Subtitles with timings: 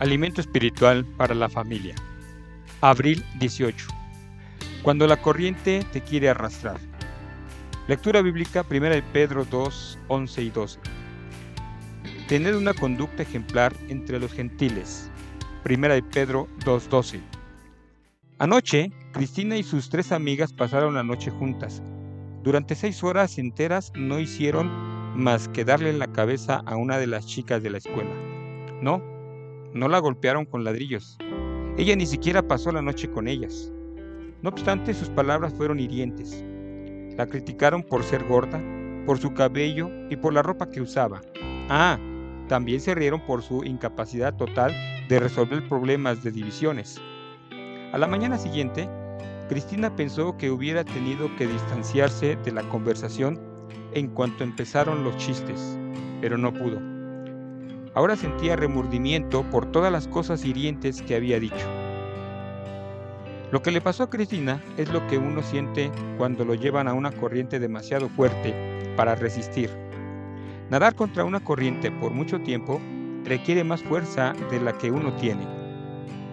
[0.00, 1.96] Alimento espiritual para la familia.
[2.80, 3.88] Abril 18.
[4.82, 6.78] Cuando la corriente te quiere arrastrar.
[7.88, 10.78] Lectura bíblica 1 de Pedro 2, 11 y 12.
[12.28, 15.10] Tener una conducta ejemplar entre los gentiles.
[15.68, 17.20] 1 de Pedro 2, 12.
[18.38, 21.82] Anoche, Cristina y sus tres amigas pasaron la noche juntas.
[22.44, 24.70] Durante seis horas enteras no hicieron
[25.16, 28.14] más que darle en la cabeza a una de las chicas de la escuela.
[28.80, 29.17] No,
[29.74, 31.18] no la golpearon con ladrillos.
[31.76, 33.72] Ella ni siquiera pasó la noche con ellas.
[34.42, 36.44] No obstante, sus palabras fueron hirientes.
[37.16, 38.62] La criticaron por ser gorda,
[39.06, 41.20] por su cabello y por la ropa que usaba.
[41.68, 41.98] Ah,
[42.48, 44.74] también se rieron por su incapacidad total
[45.08, 47.00] de resolver problemas de divisiones.
[47.92, 48.88] A la mañana siguiente,
[49.48, 53.40] Cristina pensó que hubiera tenido que distanciarse de la conversación
[53.94, 55.78] en cuanto empezaron los chistes,
[56.20, 56.97] pero no pudo.
[57.98, 61.66] Ahora sentía remordimiento por todas las cosas hirientes que había dicho.
[63.50, 66.92] Lo que le pasó a Cristina es lo que uno siente cuando lo llevan a
[66.92, 68.54] una corriente demasiado fuerte
[68.96, 69.68] para resistir.
[70.70, 72.80] Nadar contra una corriente por mucho tiempo
[73.24, 75.44] requiere más fuerza de la que uno tiene.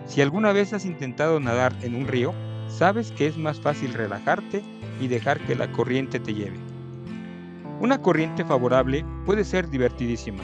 [0.05, 2.31] Si alguna vez has intentado nadar en un río,
[2.67, 4.61] sabes que es más fácil relajarte
[5.01, 6.59] y dejar que la corriente te lleve.
[7.79, 10.43] Una corriente favorable puede ser divertidísima.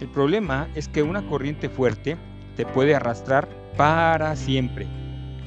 [0.00, 2.18] El problema es que una corriente fuerte
[2.54, 4.86] te puede arrastrar para siempre,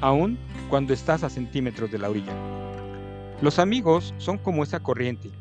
[0.02, 2.34] aun cuando estás a centímetros de la orilla.
[3.42, 5.32] Los amigos son como esa corriente,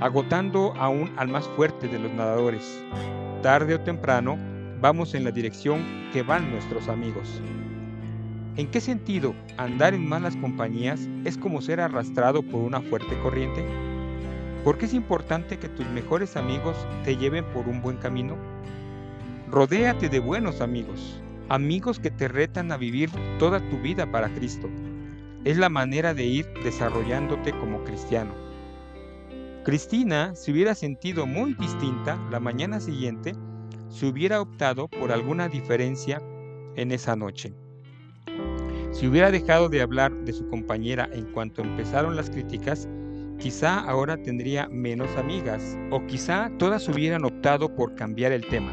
[0.00, 2.84] agotando aún al más fuerte de los nadadores.
[3.42, 4.36] Tarde o temprano,
[4.80, 7.40] vamos en la dirección que van nuestros amigos.
[8.56, 13.64] ¿En qué sentido andar en malas compañías es como ser arrastrado por una fuerte corriente?
[14.64, 18.38] ¿Por qué es importante que tus mejores amigos te lleven por un buen camino?
[19.50, 21.20] Rodéate de buenos amigos,
[21.50, 24.70] amigos que te retan a vivir toda tu vida para Cristo.
[25.44, 28.32] Es la manera de ir desarrollándote como cristiano.
[29.64, 33.34] Cristina se hubiera sentido muy distinta la mañana siguiente
[33.90, 36.22] si hubiera optado por alguna diferencia
[36.74, 37.52] en esa noche.
[38.92, 42.88] Si hubiera dejado de hablar de su compañera en cuanto empezaron las críticas,
[43.38, 48.72] quizá ahora tendría menos amigas o quizá todas hubieran optado por cambiar el tema.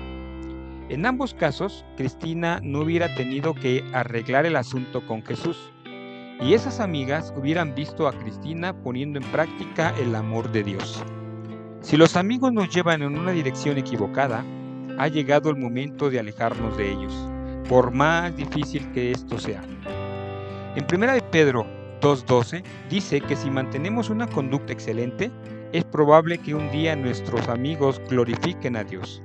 [0.89, 5.71] En ambos casos, Cristina no hubiera tenido que arreglar el asunto con Jesús
[6.41, 11.03] y esas amigas hubieran visto a Cristina poniendo en práctica el amor de Dios.
[11.81, 14.43] Si los amigos nos llevan en una dirección equivocada,
[14.97, 17.13] ha llegado el momento de alejarnos de ellos,
[17.69, 19.61] por más difícil que esto sea.
[20.75, 25.31] En 1 de Pedro 2.12 dice que si mantenemos una conducta excelente,
[25.71, 29.21] es probable que un día nuestros amigos glorifiquen a Dios.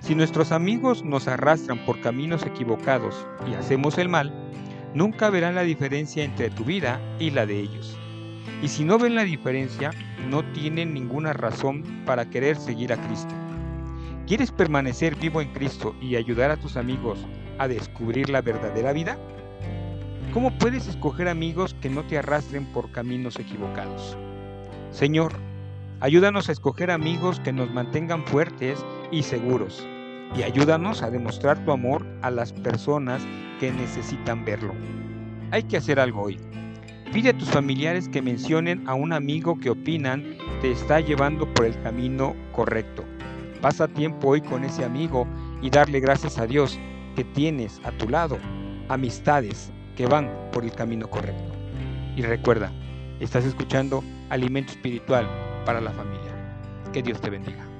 [0.00, 4.32] Si nuestros amigos nos arrastran por caminos equivocados y hacemos el mal,
[4.94, 7.96] nunca verán la diferencia entre tu vida y la de ellos.
[8.62, 9.90] Y si no ven la diferencia,
[10.28, 13.34] no tienen ninguna razón para querer seguir a Cristo.
[14.26, 17.18] ¿Quieres permanecer vivo en Cristo y ayudar a tus amigos
[17.58, 19.18] a descubrir la verdadera vida?
[20.32, 24.16] ¿Cómo puedes escoger amigos que no te arrastren por caminos equivocados?
[24.90, 25.34] Señor,
[26.00, 29.86] ayúdanos a escoger amigos que nos mantengan fuertes y seguros,
[30.34, 33.22] y ayúdanos a demostrar tu amor a las personas
[33.60, 34.72] que necesitan verlo.
[35.50, 36.38] Hay que hacer algo hoy.
[37.12, 41.66] Pide a tus familiares que mencionen a un amigo que opinan te está llevando por
[41.66, 43.04] el camino correcto.
[43.60, 45.26] Pasa tiempo hoy con ese amigo
[45.60, 46.78] y darle gracias a Dios
[47.16, 48.38] que tienes a tu lado
[48.88, 51.52] amistades que van por el camino correcto.
[52.16, 52.70] Y recuerda,
[53.20, 55.28] estás escuchando Alimento Espiritual
[55.64, 56.32] para la Familia.
[56.92, 57.71] Que Dios te bendiga.